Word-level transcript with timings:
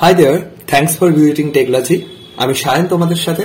Hi 0.00 0.12
there 0.18 0.36
thanks 0.70 0.92
for 0.98 1.08
visiting 1.18 1.46
Techlogy 1.56 1.96
আমি 2.42 2.54
সায়ন 2.62 2.84
তোমাদের 2.92 3.20
সাথে। 3.26 3.44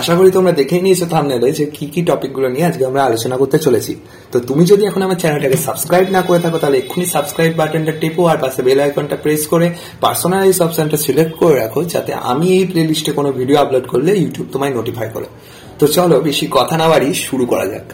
আশা 0.00 0.14
করি 0.18 0.30
তোমরা 0.36 0.52
দেখেই 0.60 0.82
নিয়েছো 0.86 1.06
থামনেলে 1.14 1.48
যে 1.58 1.64
কি 1.76 1.84
কি 1.92 2.00
টপিকগুলো 2.10 2.48
নিয়ে 2.54 2.66
আজকে 2.70 2.84
আমরা 2.90 3.00
আলোচনা 3.08 3.36
করতে 3.40 3.58
চলেছি। 3.66 3.92
তো 4.32 4.36
তুমি 4.48 4.62
যদি 4.70 4.82
এখন 4.90 5.00
আমার 5.06 5.18
চ্যানেলটাকে 5.22 5.58
সাবস্ক্রাইব 5.66 6.06
না 6.16 6.20
করে 6.28 6.40
থাকো, 6.44 6.58
তাহলে 6.62 6.76
এক্ষুনি 6.82 7.06
সাবস্ক্রাইব 7.16 7.52
বাটনটা 7.60 7.92
টেপো 8.02 8.22
আর 8.32 8.38
পাশে 8.44 8.60
বেল 8.66 8.80
আইকনটা 8.84 9.16
প্রেস 9.24 9.42
করে 9.52 9.66
পার্সোনালাইজ 10.04 10.58
অপশনটা 10.66 10.98
সিলেক্ট 11.04 11.34
করে 11.40 11.54
রাখো, 11.62 11.80
যাতে 11.94 12.10
আমি 12.30 12.46
এই 12.58 12.64
প্লে 12.70 12.80
লিস্টে 12.90 13.10
কোনো 13.18 13.30
ভিডিও 13.38 13.56
আপলোড 13.64 13.86
করলে 13.92 14.10
ইউটিউব 14.22 14.46
তোমায় 14.54 14.72
নোটিফাই 14.78 15.08
করে। 15.14 15.28
তো 15.78 15.84
চলো 15.96 16.16
বেশি 16.28 16.46
কথা 16.56 16.74
না 16.80 16.86
বাড়ি 16.92 17.08
শুরু 17.26 17.44
করা 17.52 17.66
যাক। 17.72 17.86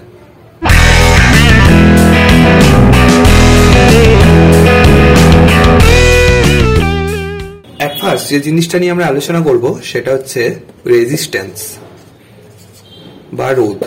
ফার্স্ট 8.00 8.28
যে 8.28 8.40
জিনিসটা 8.40 8.78
নিয়ে 8.78 8.92
আমরা 8.92 9.06
আলোচনা 9.06 9.40
করব, 9.40 9.64
সেটা 9.82 10.12
হচ্ছে 10.12 10.54
রেজিস্ট্যান্স 10.86 11.57
বা 13.32 13.48
রোধ। 13.52 13.80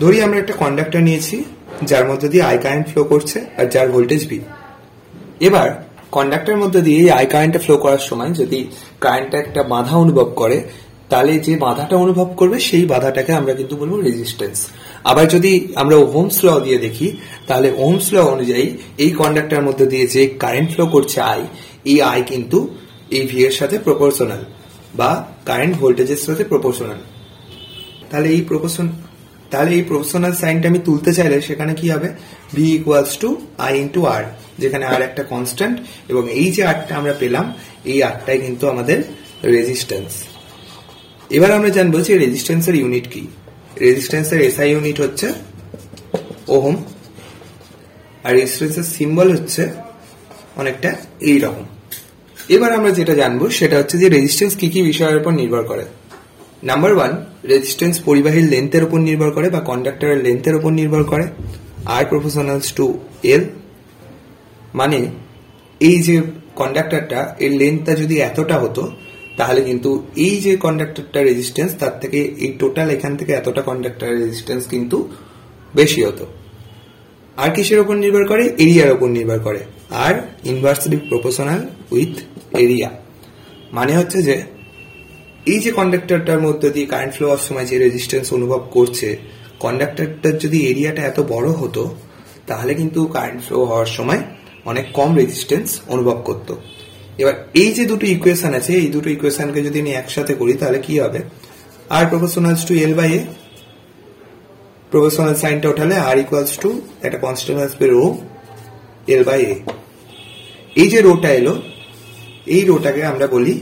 ধরি 0.00 0.22
আমরা 0.22 0.38
একটা 0.38 0.52
কন্ডাক্টর 0.52 1.00
নিয়েছি, 1.00 1.44
যার 1.82 2.04
মধ্যে 2.10 2.28
দিয়ে 2.28 2.42
আই 2.42 2.58
কারেন্ট 2.58 2.86
ফ্লো 2.88 3.04
করছে 3.04 3.38
আর 3.56 3.66
যার 3.66 3.88
ভোল্টেজ 3.88 4.28
বি 4.28 4.38
এবার 5.40 5.68
কন্ডাক্টরের 6.12 6.58
মধ্যে 6.58 6.80
দিয়ে 6.82 7.10
আই 7.10 7.26
কারেন্টটা 7.26 7.58
ফ্লো 7.58 7.76
করার 7.76 7.98
সময় 7.98 8.30
যদি 8.30 8.68
কারেন্টটা 9.00 9.38
একটা 9.38 9.62
বাধা 9.62 9.96
অনুভব 9.96 10.28
করে, 10.36 10.62
তাহলে 11.08 11.38
যে 11.38 11.56
বাধাটা 11.56 11.96
অনুভব 11.96 12.34
করবে, 12.36 12.60
সেই 12.60 12.84
বাধাটাকে 12.84 13.32
আমরা 13.32 13.52
কিন্তু 13.54 13.76
বলব 13.76 13.94
রেজিস্ট্যান্স 14.00 14.58
আবার 15.04 15.26
যদি 15.34 15.52
আমরা 15.74 15.96
ওহমস 16.04 16.38
ল 16.46 16.48
দিয়ে 16.66 16.78
দেখি, 16.78 17.08
তাহলে 17.48 17.68
ওহমস 17.82 18.06
ল 18.14 18.16
অনুযায়ী 18.34 18.66
এই 19.04 19.10
কন্ডাক্টরের 19.20 19.64
মধ্যে 19.68 19.86
দিয়ে 19.92 20.06
যে 20.14 20.22
কারেন্ট 20.42 20.68
ফ্লো 20.74 20.84
করছে 20.94 21.18
আই 21.32 21.42
এই 21.90 21.98
আই 22.12 22.20
কিন্তু 22.30 22.58
এই 23.16 23.22
ভি 23.30 23.38
এর 23.46 23.54
সাথে 23.60 23.76
প্রপোর্শনাল 23.86 24.42
বা 24.98 25.10
কারেন্ট 25.48 25.74
ভোল্টেজের 25.80 26.20
সাথে 26.26 26.42
প্রপোর্শনাল 26.44 27.00
তাহলে 28.10 28.28
এই 28.36 28.42
প্রপোর্শন 28.50 28.86
তাহলে 29.50 29.70
এই 29.78 29.84
প্রপোর্শনাল 29.88 30.32
সাইনটা 30.42 30.66
আমি 30.68 30.80
তুলতে 30.88 31.10
চাইলে 31.18 31.36
সেখানে 31.48 31.72
কি 31.80 31.86
হবে? 31.94 32.08
V 32.54 32.64
equals 32.78 33.12
to 33.22 33.28
I 33.66 33.72
into 33.82 34.00
R 34.14 34.24
যেখানে 34.62 34.84
আর 34.86 35.00
একটা 35.08 35.22
কনস্ট্যান্ট 35.32 35.76
এবং 36.08 36.22
এই 36.40 36.48
যে 36.54 36.62
আরটা 36.72 36.92
আমরা 37.00 37.14
পেলাম, 37.22 37.46
এই 37.92 37.98
আরটাই 38.02 38.38
কিন্তু 38.44 38.64
আমাদের 38.68 38.98
রেজিস্ট্যান্স 39.56 40.10
এবার 41.30 41.50
আমরা 41.58 41.70
জানব 41.76 41.94
যে 42.06 42.12
রেজিস্ট্যান্সের 42.24 42.74
ইউনিট 42.80 43.06
কি। 43.14 43.22
রেজিস্ট্যান্সের 43.80 44.40
এসআই 44.40 44.68
ইউনিট 44.72 45.00
হচ্ছে 45.00 45.26
ওহম। 46.48 46.76
আর 48.24 48.32
রেজিস্ট্যান্সের 48.38 48.86
সিম্বল 48.96 49.28
হচ্ছে 49.36 49.62
অনেকটা 50.56 50.90
এই 51.30 51.38
রকম 51.38 51.64
এবার 52.50 52.70
আমরা 52.72 52.90
যেটা 52.90 53.14
জানব, 53.14 53.40
সেটা 53.58 53.76
হচ্ছে 53.78 53.96
যে 53.98 54.08
রেজিস্ট্যান্স 54.08 54.52
কি 54.56 54.68
কি 54.68 54.82
বিষয়ের 54.82 55.16
উপর 55.16 55.32
নির্ভর 55.32 55.62
করে। 55.62 55.84
নাম্বার 56.62 56.92
ওয়ান 56.96 57.12
রেজিস্ট্যান্স 57.48 57.94
পরিবাহীর 58.04 58.46
লেন্থের 58.48 58.82
উপর 58.84 58.98
নির্ভর 58.98 59.30
করে 59.30 59.48
বা 59.50 59.60
কন্ডাক্টরের 59.60 60.18
লেন্থের 60.22 60.54
উপর 60.54 60.70
নির্ভর 60.70 61.02
করে। 61.04 61.26
আর 61.86 62.02
প্রফেশনালস 62.04 62.68
টু 62.74 62.86
এল 63.22 63.42
মানে 64.74 64.98
এই 65.80 65.96
যে 66.02 66.16
কন্ডাক্টরটা 66.56 67.20
এর 67.38 67.52
লেন্থটা 67.52 67.92
যদি 67.94 68.14
এতটা 68.20 68.56
হতো 68.58 68.82
তাহলে 69.40 69.60
কিন্তু 69.62 69.90
এই 70.16 70.34
যে 70.44 70.52
কন্ডাক্টরটা 70.56 71.20
রেজিস্ট্যান্স 71.22 71.72
তার 71.80 71.94
থেকে 72.00 72.18
এই 72.44 72.50
টোটাল 72.58 72.88
এখান 72.90 73.12
থেকে 73.16 73.32
এতটা 73.32 73.62
কন্ডাক্টরের 73.62 74.18
রেজিস্ট্যান্স 74.18 74.62
কিন্তু 74.66 74.96
বেশি 75.74 76.00
হতো। 76.04 76.24
আর 77.36 77.50
কিসের 77.54 77.78
উপর 77.80 77.94
নির্ভর 77.94 78.24
করে? 78.26 78.44
এরিয়ার 78.58 78.90
উপর 78.92 79.08
নির্ভর 79.08 79.38
করে। 79.38 79.60
আর 79.90 80.14
ইনভার্সলি 80.44 80.96
প্রপোর্শনাল 81.08 81.60
উইথ 81.90 82.14
এরিয়া 82.56 82.90
মানে 83.72 83.92
হচ্ছে 83.98 84.22
যে, 84.22 84.36
এই 85.46 85.58
যে 85.60 85.70
কন্ডাক্টরটার 85.72 86.40
মধ্যে 86.40 86.68
দিয়ে 86.70 86.86
কারেন্ট 86.86 87.14
ফ্লো 87.14 87.26
হওয়ার 87.26 87.44
সময় 87.48 87.66
যে 87.70 87.76
রেজিস্ট্যান্স 87.78 88.26
অনুভব 88.32 88.62
করছে 88.70 89.08
কন্ডাক্টরটার 89.60 90.34
যদি 90.38 90.58
এরিয়াটা 90.66 91.02
এত 91.02 91.18
বড় 91.28 91.48
হতো, 91.50 91.82
তাহলে 92.46 92.72
কিন্তু 92.74 93.00
কারেন্ট 93.06 93.40
ফ্লো 93.42 93.58
হওয়ার 93.64 93.90
সময় 93.98 94.20
অনেক 94.64 94.86
কম 94.92 95.10
রেজিস্ট্যান্স 95.16 95.68
অনুভব 95.88 96.18
করতো। 96.24 96.54
এবার 97.20 97.34
এই 97.62 97.70
যে 97.76 97.84
দুটো 97.90 98.04
ইকুয়েশন 98.16 98.52
আছে, 98.58 98.72
এই 98.82 98.88
দুটো 98.94 99.08
ইকুয়েশনকে 99.16 99.60
যদি 99.66 99.78
আমি 99.82 99.92
একসাথে 100.00 100.32
করি, 100.40 100.52
তাহলে 100.60 100.78
কি 100.86 100.94
হবে? 101.02 101.20
আর 101.96 102.04
proportionals 102.10 102.62
to 102.68 102.72
L 102.84 102.94
by 103.00 103.10
A 103.18 103.20
professional 104.92 105.34
সাইনটা 105.42 105.66
ওঠালে 105.72 105.96
আর 106.08 106.16
ইকুয়ালস 106.22 106.52
টু 106.62 106.70
একটা 107.06 107.18
কনস্ট্যান্ট 107.24 107.60
আসবে 107.66 107.86
রো 107.94 108.04
এল 109.14 109.22
বাই 109.28 109.40
এ 109.52 109.54
এই 110.82 110.88
যে 110.92 110.98
রোটা 111.08 111.30
এলো, 111.40 111.54
এই 112.56 112.62
রোটাকে 112.70 113.02
আমরা 113.12 113.26
বলি 113.34 113.54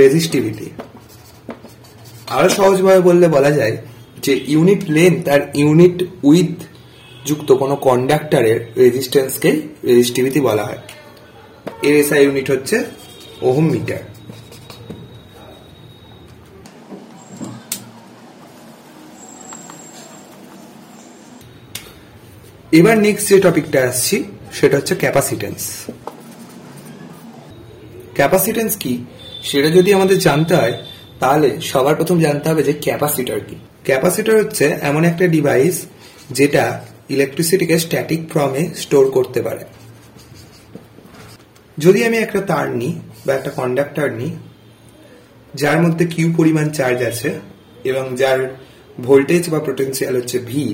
রেজিস্টিভিটি 0.00 0.66
আরও 2.36 2.48
সহজভাবে 2.58 3.00
বললে 3.08 3.26
বলা 3.36 3.50
যায় 3.58 3.74
যে 4.24 4.32
ইউনিট 4.52 4.82
লেন্থ 4.96 5.22
আর 5.34 5.40
ইউনিট 5.60 5.98
উইথ 6.30 6.54
যুক্ত 7.28 7.48
কোনো 7.62 7.74
কন্ডাক্টরের 7.86 8.58
রেজিস্ট্যান্সকে 8.82 9.50
রেজিস্টিভিটি 9.90 10.40
বলা 10.48 10.64
হয়। 10.68 10.80
এর 11.82 11.94
এসআই 11.94 12.20
ইউনিট 12.24 12.50
হচ্ছে 12.50 12.76
ওহম 13.42 13.66
মিটার। 13.70 14.02
এবার 22.72 22.98
নেক্সট 22.98 23.28
যে 23.28 23.40
টপিকটা 23.40 23.78
আসছি, 23.88 24.24
সেটা 24.52 24.76
হচ্ছে 24.76 24.94
ক্যাপাসিটেন্স 24.94 25.60
ক্যাপাসিটেন্স 28.14 28.76
কি? 28.76 29.04
সেটা 29.42 29.70
যদি 29.70 29.90
আমাদের 29.94 30.18
জানতে 30.18 30.54
হয়, 30.54 30.74
তাহলে 31.20 31.48
সবার 31.60 31.94
প্রথম 31.94 32.20
জানতে 32.20 32.48
হবে 32.50 32.62
যে 32.62 32.72
ক্যাপাসিটার 32.72 33.40
কি। 33.40 33.56
ক্যাপাসিটার 33.84 34.36
হচ্ছে 34.36 34.66
এমন 34.82 35.04
একটা 35.04 35.26
ডিভাইস 35.26 35.76
যেটা 36.30 36.64
ইলেকট্রিসিটিকে 37.08 37.78
স্ট্যাটিক 37.78 38.20
ফর্মে 38.32 38.62
স্টোর 38.76 39.10
করতে 39.10 39.42
পারে। 39.42 39.64
যদি 41.78 42.00
আমি 42.08 42.16
একটা 42.16 42.40
তার 42.50 42.66
নিই 42.80 42.92
বা 43.24 43.32
একটা 43.38 43.50
কন্ডাক্টর 43.58 44.08
নিই, 44.20 44.32
যার 45.54 45.78
মধ্যে 45.84 46.04
কিউ 46.14 46.26
পরিমাণ 46.38 46.66
চার্জ 46.78 46.98
আছে 47.10 47.30
এবং 47.90 48.04
যার 48.20 48.38
ভোল্টেজ 49.06 49.44
বা 49.52 49.60
পোটেন্সিয়াল 49.66 50.14
হচ্ছে 50.18 50.38
ভি 50.50 50.64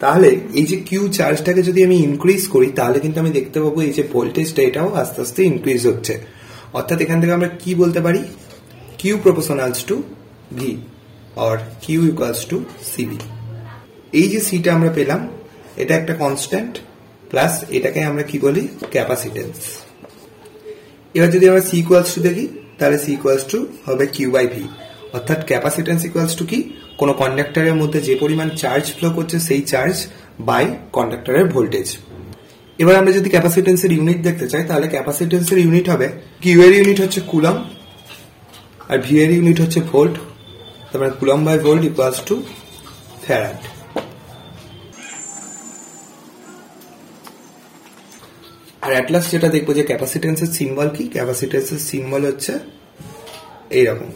তাহলে 0.00 0.28
এই 0.58 0.66
যে 0.70 0.76
কিউ 0.88 1.02
চার্জটাকে 1.18 1.62
যদি 1.68 1.80
আমি 1.86 1.96
ইনক্রিজ 2.08 2.42
করি, 2.54 2.68
তাহলে 2.78 2.98
কিন্তু 3.04 3.18
আমি 3.22 3.30
দেখতে 3.38 3.58
পাবো 3.62 3.78
এই 3.88 3.92
যে 3.98 4.04
ভোল্টেজটা 4.12 4.60
এটাও 4.68 4.88
আস্তে 5.02 5.18
আস্তে 5.24 5.40
ইনক্রিজ 5.50 5.82
হচ্ছে। 5.90 6.14
অর্থাৎ 6.78 6.98
এখান 7.04 7.18
থেকে 7.20 7.32
আমরা 7.38 7.50
কি 7.62 7.70
বলতে 7.82 8.00
পারি? 8.06 8.22
Q 9.00 9.14
proportionals 9.24 9.80
to 9.88 9.96
V 10.58 10.70
or 11.46 11.56
Q 11.84 12.00
equals 12.10 12.42
to 12.50 12.56
CV 12.92 13.20
এই 14.20 14.26
যে 14.32 14.40
সিটা 14.48 14.70
আমরা 14.76 14.90
পেলাম, 14.98 15.20
এটা 15.82 15.92
একটা 16.00 16.14
কনস্ট্যান্ট 16.22 16.74
প্লাস 17.30 17.52
এটাকে 17.76 18.00
আমরা 18.10 18.24
কি 18.30 18.36
বলি? 18.46 18.62
ক্যাপাসিটেন্স 18.94 19.56
এবার 21.16 21.30
যদি 21.34 21.44
আমরা 21.50 21.62
সি 21.68 21.74
ইকুয়ালস 21.82 22.10
টু 22.14 22.20
দেখি, 22.28 22.44
তাহলে 22.78 22.98
সি 23.04 23.10
ইকুয়ালস 23.16 23.44
টু 23.50 23.58
হবে 23.86 24.04
কিউ 24.14 24.28
বাই 24.36 24.46
ভি 24.54 24.64
অর্থাৎ 25.16 25.40
ক্যাপাসিটেন্স 25.50 26.00
ইকুয়ালস 26.08 26.34
টু 26.38 26.44
কি? 26.50 26.58
কোনো 27.00 27.12
কন্ডাক্টরের 27.22 27.76
মধ্যে 27.80 28.00
যে 28.08 28.14
পরিমাণ 28.22 28.48
চার্জ 28.62 28.84
ফ্লো 28.96 29.08
করছে, 29.16 29.36
সেই 29.48 29.62
চার্জ 29.72 29.96
বাই 30.48 30.64
কন্ডাক্টরের 30.96 31.46
ভোল্টেজ 31.54 31.88
এবার 32.78 32.94
আমরা 33.00 33.12
যদি 33.18 33.28
ক্যাপাসিটেন্সের 33.34 33.90
ইউনিট 33.96 34.18
দেখতে 34.28 34.46
চাই, 34.52 34.62
তাহলে 34.68 34.86
ক্যাপাসিটেন্সের 34.94 35.58
ইউনিট 35.64 35.86
হবে 35.92 36.06
কিউ 36.44 36.56
এর 36.66 36.72
ইউনিট 36.78 36.98
হচ্ছে 37.04 37.20
কুলম 37.30 37.56
আর 38.90 38.98
ভি 39.04 39.14
এর 39.24 39.30
ইউনিট 39.36 39.58
হচ্ছে 39.64 39.80
ভোল্ট 39.90 40.14
তারপরে 40.88 41.12
coulomb 41.20 41.40
by 41.46 41.56
volt 41.66 41.82
equals 41.90 42.18
to 42.28 42.34
farad 43.24 43.60
R 48.88 48.94
at last 48.94 49.24
যেটা 49.30 49.48
দেখব 49.48 49.68
যে 49.78 49.82
ক্যাপাসিটেন্সের 49.82 50.50
সিম্বল 50.58 50.88
কি? 50.96 51.04
ক্যাপাসিটেন্সের 51.08 51.78
সিম্বল 51.90 52.22
হচ্ছে 52.24 52.52
এইরকম। 53.78 54.10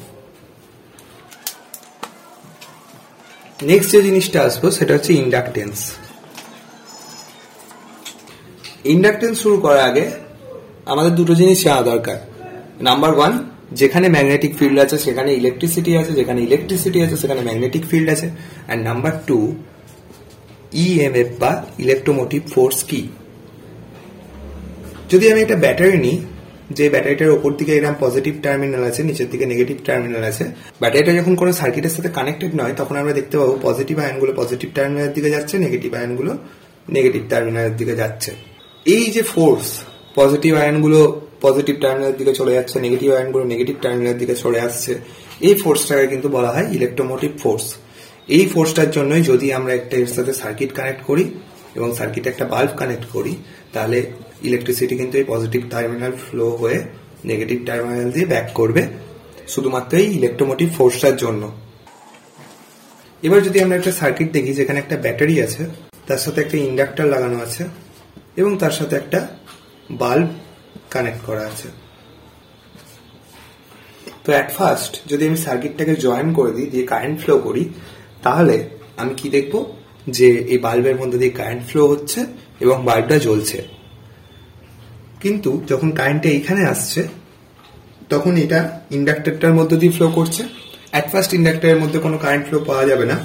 নেক্সট 3.63 3.91
যে 3.93 4.01
জিনিসটা 4.03 4.39
আসব, 4.43 4.63
সেটা 4.71 4.93
হচ্ছে 4.95 5.13
ইন্ডাকটেন্স 5.13 5.77
ইন্ডাকটেন্স 8.85 9.35
শুরু 9.43 9.57
করার 9.61 9.83
আগে 9.91 10.11
আমাদের 10.93 11.13
দুটো 11.15 11.35
জিনিস 11.35 11.59
জানা 11.65 11.83
দরকার। 11.83 12.19
নাম্বার 12.81 13.13
ওয়ান 13.15 13.33
যেখানে 13.73 14.07
ম্যাগনেটিক 14.09 14.53
ফিল্ড 14.59 14.79
আছে, 14.79 14.97
সেখানে 14.99 15.31
ইলেকট্রিসিটি 15.35 15.93
আছে, 15.97 16.13
যেখানে 16.13 16.41
ইলেকট্রিসিটি 16.43 16.99
আছে, 17.03 17.17
সেখানে 17.17 17.41
ম্যাগনেটিক 17.41 17.83
ফিল্ড 17.91 18.09
আছে। 18.11 18.31
অ্যান্ড 18.67 18.81
নাম্বার 18.89 19.13
টু 19.27 19.39
ইএমএফ 20.73 21.31
বা 21.41 21.53
ইলেকট্রোমোটিভ 21.79 22.41
ফোর্স 22.55 22.79
কি? 22.91 23.03
যদি 25.13 25.25
আমি 25.33 25.41
একটা 25.45 25.57
ব্যাটারি 25.65 25.99
নিই, 26.07 26.17
যে 26.79 26.85
ব্যাটারিটার 26.95 27.31
ওপর 27.37 27.51
দিকে 27.59 27.73
এরকম 27.79 27.97
পজিটিভ 28.05 28.35
টার্মিনাল 28.45 28.83
আছে, 28.91 29.01
নিচের 29.09 29.29
দিকে 29.33 29.45
নেগেটিভ 29.53 29.77
টার্মিনাল 29.89 30.23
আছে 30.31 30.45
ব্যাটারিটা 30.83 31.13
যখন 31.19 31.35
কোনো 31.41 31.53
সার্কিটের 31.61 31.93
সাথে 31.97 32.11
কানেক্টেড 32.19 32.53
নয়, 32.61 32.75
তখন 32.81 32.95
আমরা 33.01 33.13
দেখতে 33.19 33.35
পাবো 33.41 33.55
পজিটিভ 33.67 33.97
আয়নগুলো 34.05 34.33
পজিটিভ 34.41 34.69
টার্মিনালের 34.77 35.13
দিকে 35.17 35.31
যাচ্ছে 35.35 35.55
নেগেটিভ 35.65 35.91
আয়নগুলো 36.01 36.33
নেগেটিভ 36.97 37.23
টার্মিনালের 37.33 37.75
দিকে 37.81 37.95
যাচ্ছে। 38.03 38.31
এই 38.87 39.05
যে 39.15 39.23
ফোর্স 39.33 39.67
পজিটিভ 40.19 40.53
আয়নগুলো 40.63 41.01
পজিটিভ 41.45 41.75
টার্মিনালের 41.85 42.17
দিকে 42.21 42.33
চলে 42.41 42.53
যাচ্ছে 42.57 42.77
নেগেটিভ 42.85 43.09
আয়নগুলো 43.19 43.45
নেগেটিভ 43.53 43.77
টার্মিনালের 43.85 44.19
দিকে 44.23 44.35
চলে 44.45 44.59
আসছে, 44.67 44.93
এই 45.49 45.55
ফোর্সটাকে 45.63 46.07
কিন্তু 46.13 46.29
বলা 46.37 46.51
হয় 46.55 46.67
ইলেকট্রোমোটিভ 46.77 47.31
ফোর্স 47.43 47.67
এই 48.37 48.45
ফোর্সটার 48.53 48.91
জন্যই 48.97 49.23
যদি 49.31 49.47
আমরা 49.59 49.73
একটা 49.81 49.95
এর 50.03 50.11
সাথে 50.17 50.33
সার্কিট 50.43 50.71
কানেক্ট 50.79 51.03
করি 51.09 51.25
এবং 51.79 51.89
সার্কিটে 51.99 52.29
একটা 52.33 52.45
বাল্ব 52.55 52.73
কানেক্ট 52.81 53.05
করি, 53.15 53.33
তাহলে 53.75 53.99
ইলেকট্রিসিটি 54.49 54.95
কিন্তু 55.01 55.15
এই 55.21 55.27
পজিটিভ 55.33 55.61
টার্মিনাল 55.75 56.13
ফ্লো 56.27 56.47
হয়ে 56.61 56.79
নেগেটিভ 57.31 57.59
টার্মিনাল 57.69 58.09
দিয়ে 58.15 58.27
ব্যাক 58.33 58.47
করবে, 58.59 58.83
শুধুমাত্র 59.53 59.93
এই 60.03 60.09
ইলেকট্রোমোটিভ 60.19 60.69
ফোর্সটার 60.77 61.17
জন্য। 61.25 61.43
এবার 63.27 63.41
যদি 63.47 63.59
আমরা 63.65 63.77
একটা 63.81 63.93
সার্কিট 64.01 64.29
দেখি 64.37 64.53
যেখানে 64.61 64.79
একটা 64.85 64.97
ব্যাটারি 65.05 65.37
আছে, 65.47 65.63
তার 66.09 66.21
সাথে 66.25 66.39
একটা 66.45 66.57
ইন্ডাক্টর 66.69 67.07
লাগানো 67.15 67.37
আছে 67.47 67.63
এবং 68.41 68.53
তার 68.63 68.75
সাথে 68.79 68.95
একটা 68.97 69.21
বাল্ব 70.03 70.29
কানেক্ট 70.93 71.21
করা 71.29 71.43
আছে। 71.51 71.69
তো 74.25 74.29
অ্যাট 74.37 74.49
ফার্স্ট 74.57 74.93
যদি 75.11 75.23
আমি 75.29 75.39
সার্কিটটাকে 75.47 75.95
জয়েন 76.07 76.29
করে 76.39 76.51
দিই, 76.57 76.69
দিয়ে 76.73 76.85
কারেন্ট 76.93 77.17
ফ্লো 77.23 77.35
করি, 77.47 77.63
তাহলে 78.23 78.57
আমি 79.01 79.13
কি 79.21 79.27
দেখব? 79.37 79.55
যে 80.17 80.29
এই 80.53 80.59
বাল্বের 80.67 80.97
মধ্যে 81.01 81.19
দিয়ে 81.23 81.35
কারেন্ট 81.41 81.63
ফ্লো 81.71 81.83
হচ্ছে 81.93 82.21
এবং 82.65 82.77
বাল্বটা 82.89 83.17
জ্বলছে। 83.27 83.59
কিন্তু 85.23 85.51
যখন 85.71 85.89
কারেন্টটা 85.99 86.29
এইখানে 86.37 86.63
আসছে, 86.73 87.01
তখন 88.13 88.33
এটা 88.45 88.61
ইন্ডাক্টরটার 88.97 89.55
মধ্যে 89.59 89.77
দিয়ে 89.81 89.93
ফ্লো 89.97 90.07
করছে। 90.19 90.43
অ্যাট 90.93 91.07
ফার্স্ট 91.13 91.31
ইন্ডাক্টরের 91.39 91.79
মধ্যে 91.83 91.99
কোনো 92.07 92.17
কারেন্ট 92.25 92.45
ফ্লো 92.49 92.59
পাওয়া 92.69 92.85
যাবে 92.91 93.05
না। 93.13 93.17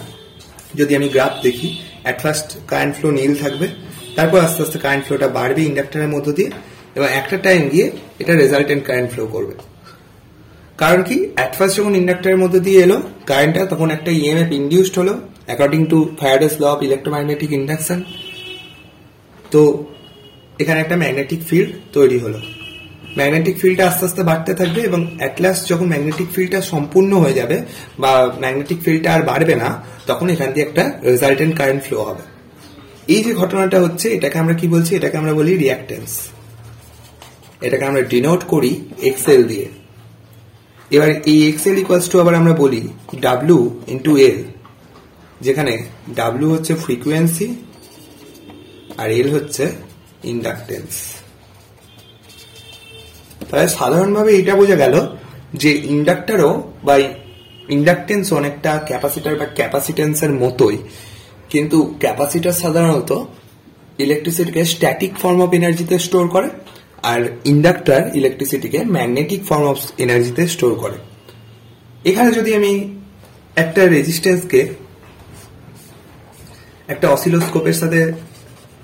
যদি 0.80 0.92
আমি 1.00 1.08
গ্রাফ 1.16 1.34
দেখি 1.46 1.68
at 2.06 2.18
first 2.24 2.48
current 2.72 2.94
flow 2.98 3.08
nil 3.18 3.34
থাকবে, 3.44 3.68
তারপর 4.18 4.38
আস্তে 4.46 4.60
আস্তে 4.66 4.78
কারেন্ট 4.86 5.04
ফ্লোটা 5.08 5.28
বাড়বে 5.38 5.62
ইন্ডাক্টরের 5.72 6.10
মধ্য 6.16 6.28
দিয়ে, 6.38 6.50
এবং 6.98 7.08
একটা 7.20 7.36
টাইম 7.46 7.62
গিয়ে 7.74 7.88
এটা 8.22 8.34
রেজাল্টেন্ট 8.44 8.84
কারেন্ট 8.88 9.10
ফ্লো 9.14 9.24
করবে। 9.36 9.54
কারণ 10.82 11.00
কি? 11.08 11.18
অ্যাট 11.38 11.52
ফার্স্ট 11.58 11.76
যখন 11.80 11.94
ইন্ডাক্টরের 12.02 12.40
মধ্যে 12.44 12.60
দিয়ে 12.68 12.80
এলো 12.86 12.98
কারেন্টটা 13.30 13.64
তখন 13.72 13.88
একটা 13.98 14.12
ইএমএফ 14.20 14.50
ইন্ডিউসড 14.60 14.96
হলো 15.02 15.14
according 15.48 15.82
to 15.92 15.98
Faraday's 16.20 16.54
law 16.62 16.64
of 16.74 16.80
electromagnetic 16.88 17.50
induction 17.60 18.00
তো 19.54 19.62
এখানে 20.62 20.80
একটা 20.82 20.96
ম্যাগনেটিক 21.04 21.42
ফিল্ড 21.50 21.70
তৈরি 21.96 22.18
হলো। 22.20 22.40
ম্যাগনেটিক 23.18 23.56
ফিল্ডটা 23.62 23.84
আস্তে 23.90 24.04
আস্তে 24.06 24.22
বাড়তে 24.30 24.52
থাকবে 24.60 24.82
এবং 24.90 25.00
অ্যাট 25.20 25.36
লাস্ট 25.44 25.64
যখন 25.72 25.86
ম্যাগনেটিক 25.94 26.28
ফিল্ডটা 26.36 26.60
সম্পূর্ণ 26.72 27.12
হয়ে 27.24 27.36
যাবে 27.40 27.58
বা 28.00 28.12
ম্যাগনেটিক 28.44 28.80
ফিল্ডটা 28.86 29.10
আর 29.16 29.22
বাড়বে 29.32 29.56
না, 29.64 29.70
তখন 30.08 30.28
এখান 30.30 30.50
দিয়ে 30.54 30.66
একটা 30.68 30.84
রেজাল্টেন্ট 31.12 31.54
কারেন্ট 31.60 31.82
ফ্লো 31.84 31.98
হবে। 32.04 32.24
এই 33.14 33.22
যে 33.26 33.32
ঘটনাটা 33.34 33.78
হচ্ছে, 33.82 34.08
এটাকে 34.10 34.38
আমরা 34.40 34.54
কি 34.54 34.66
বলছি? 34.68 34.92
এটাকে 34.96 35.16
আমরা 35.18 35.34
বলি 35.34 35.52
রিয়াক্টেন্স 35.58 36.12
এটাকে 37.62 37.86
আমরা 37.86 38.02
ডিনোট 38.02 38.42
করি 38.44 38.72
এক্সেল 39.10 39.42
দিয়ে। 39.48 39.68
এবার 40.92 41.10
এই 41.32 41.40
এক্সেল 41.52 41.76
ইকুয়ালস 41.78 42.08
টু 42.12 42.16
আবার 42.20 42.36
আমরা 42.36 42.54
বলি 42.54 42.82
ডাব্লু 43.22 43.60
ইন্টু 43.88 44.12
এল 44.30 44.38
যেখানে 45.42 45.74
ডাব্লু 46.16 46.48
হচ্ছে 46.54 46.74
ফ্রিকুয়েন্সি 46.76 47.48
আর 48.98 49.10
এল 49.12 49.28
হচ্ছে 49.36 49.64
ইন্ডাকটেন্স 50.34 50.92
তাহলে 53.50 53.68
সাধারণভাবে 53.70 54.32
এটা 54.40 54.54
বোঝা 54.56 54.76
গেল 54.76 54.96
যে 55.54 55.72
ইন্ডাক্টরও 55.94 56.52
বা 56.84 56.96
ইন্ডাকটেন্স 57.70 58.26
অনেকটা 58.34 58.72
ক্যাপাসিটার 58.86 59.34
বা 59.36 59.48
ক্যাপাসিটেন্সের 59.56 60.32
মতোই। 60.34 60.78
কিন্তু 61.50 61.78
ক্যাপাসিটার 62.00 62.60
সাধারণত 62.64 63.12
ইলেকট্রিসিটিকে 63.98 64.62
স্ট্যাটিক 64.66 65.12
ফর্ম 65.22 65.40
অফ 65.42 65.50
এনার্জিতে 65.54 65.96
স্টোর 66.00 66.26
করে 66.28 66.50
আর 67.04 67.22
ইন্ডাক্টর 67.46 68.02
ইলেকট্রিসিটিকে 68.14 68.80
ম্যাগনেটিক 68.86 69.42
ফর্ম 69.46 69.66
অফ 69.72 69.78
এনার্জিতে 69.98 70.44
স্টোর 70.48 70.74
করে। 70.76 70.98
এখানে 72.10 72.30
যদি 72.32 72.52
আমি 72.56 72.72
একটা 73.56 73.82
রেজিস্ট্যান্সকে 73.88 74.62
একটা 76.88 77.08
অসিলোস্কোপের 77.10 77.74
সাথে 77.74 78.00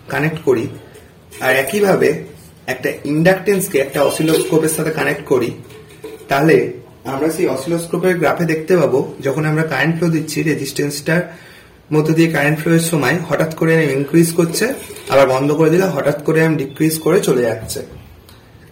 কানেক্ট 0.09 0.39
করি 0.45 0.65
আর 1.39 1.55
একইভাবে 1.55 2.23
একটা 2.67 2.89
ইন্ডাকটেন্সকে 3.05 3.77
একটা 3.79 4.03
অসিলোস্কোপের 4.03 4.69
সাথে 4.69 4.91
কানেক্ট 4.91 5.25
করি, 5.25 5.51
তাহলে 6.27 6.73
আমরা 7.05 7.29
সেই 7.29 7.47
অসিলোস্কোপের 7.47 8.17
গ্রাফে 8.19 8.45
দেখতে 8.45 8.77
পাবো, 8.77 9.13
যখন 9.21 9.45
আমরা 9.45 9.63
কারেন্ট 9.63 9.97
ফ্লো 9.97 10.09
দিচ্ছি, 10.09 10.43
রেজিস্ট্যান্সটার 10.43 11.21
মধ্য 11.91 12.13
দিয়ে 12.13 12.29
কারেন্ট 12.31 12.59
ফ্লো 12.59 12.73
এর 12.73 12.79
সময় 12.79 13.17
হঠাৎ 13.29 13.55
করে 13.55 13.83
ইনক্রিজ 13.83 14.33
করছে, 14.33 14.73
আবার 15.09 15.27
বন্ধ 15.27 15.51
করে 15.51 15.69
দিলে 15.69 15.83
হঠাৎ 15.83 16.23
করে 16.23 16.47
ডিক্রিজ 16.47 16.99
করে 16.99 17.19
চলে 17.19 17.41
যাচ্ছে। 17.41 17.81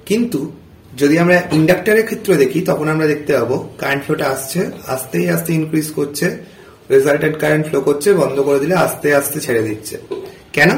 কিন্তু 0.05 0.51
যদি 0.97 1.19
আমরা 1.19 1.43
ইন্ডাক্টরের 1.51 2.05
ক্ষেত্রে 2.05 2.35
দেখি, 2.35 2.61
তখন 2.61 2.87
আমরা 2.89 3.07
দেখতে 3.07 3.33
পাবো 3.33 3.69
কারেন্ট 3.77 4.03
ফ্লোটা 4.05 4.25
আসছে, 4.25 4.71
আস্তেই 4.87 5.29
আস্তে 5.29 5.53
ইনক্রিজ 5.53 5.91
করছে 5.91 6.37
রেজাল্টেড 6.89 7.37
কারেন্ট 7.39 7.67
ফ্লো 7.67 7.81
করছে, 7.81 8.13
বন্ধ 8.13 8.39
করে 8.39 8.59
দিলে 8.59 8.75
আস্তে 8.75 9.15
আস্তে 9.15 9.39
ছেড়ে 9.39 9.61
দিচ্ছে। 9.61 9.97
কেন? 10.53 10.69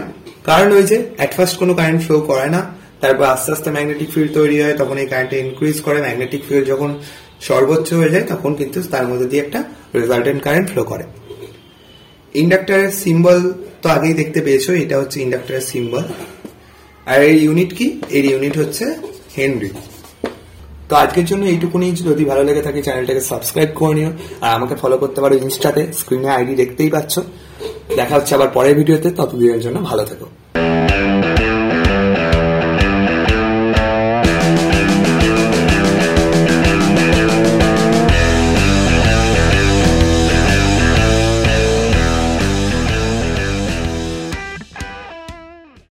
কারণ 0.46 0.70
ওই 0.78 0.84
যে 0.92 0.98
অ্যাট 1.18 1.32
ফার্স্ট 1.38 1.56
কোনো 1.62 1.74
কারেন্ট 1.80 2.02
ফ্লো 2.06 2.18
করে 2.30 2.48
না, 2.56 2.62
তারপর 3.02 3.26
আস্তে 3.36 3.50
আস্তে 3.56 3.70
ম্যাগনেটিক 3.76 4.10
ফিল্ড 4.14 4.32
তৈরি 4.34 4.58
হয়, 4.62 4.76
তখন 4.82 4.96
এই 4.98 5.08
কারেন্টটা 5.12 5.38
ইনক্রিজ 5.38 5.78
করে 5.82 6.00
ম্যাগনেটিক 6.02 6.42
ফিল্ড 6.48 6.66
যখন 6.72 6.90
সর্বোচ্চ 7.50 7.88
হয়ে 8.00 8.12
যায়, 8.14 8.26
তখন 8.34 8.52
কিন্তু 8.60 8.78
তার 8.94 9.06
মধ্যে 9.08 9.28
দিয়ে 9.32 9.42
একটা 9.46 9.60
রেজাল্টেন্ট 10.00 10.40
কারেন্ট 10.44 10.68
ফ্লো 10.72 10.84
করে। 10.92 11.06
ইন্ডাক্টরের 12.36 12.92
সিম্বল 13.04 13.40
তো 13.82 13.88
আগেই 13.90 14.14
দেখতে 14.14 14.40
পেয়েছ, 14.42 14.66
এটা 14.84 14.96
হচ্ছে 15.02 15.18
ইন্ডাক্টরের 15.26 15.66
সিম্বল 15.72 16.04
আর 17.12 17.20
এর 17.30 17.38
ইউনিট 17.46 17.72
কি? 17.78 17.88
এর 18.18 18.26
ইউনিট 18.32 18.56
হচ্ছে 18.58 18.86
হেনরি। 19.38 19.72
তো 20.90 20.94
আজকের 20.96 21.26
জন্য 21.26 21.44
এইটুকুনি। 21.46 21.88
যদি 22.10 22.24
ভালো 22.32 22.44
লেগে 22.44 22.62
থাকে 22.62 22.80
চ্যানেলটাকে 22.82 23.24
সাবস্ক্রাইব 23.32 23.70
করে 23.80 23.94
নিও। 23.98 24.12
আর 24.42 24.52
আমাকে 24.58 24.76
ফলো 24.82 24.96
করতে 24.98 25.20
পারো 25.22 25.34
ইনস্টাতে। 25.36 25.84
স্ক্রিনে 26.00 26.30
আইডি 26.38 26.54
দেখতেই 26.62 26.90
পাচ্ছ। 26.90 27.14
দেখা 28.00 28.14
হচ্ছে 28.18 28.34
আবার 28.38 28.50
পরের 28.56 28.74
ভিডিওতে 28.80 29.08
ততদিনের 29.20 29.62
জন্য 29.66 29.78
ভালো 29.90 30.04
থেকো। 30.12 30.26